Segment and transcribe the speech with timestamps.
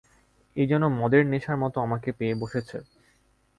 [0.55, 2.77] এ যেন মদের নেশার মতো আমাকে পেয়ে বসেছে।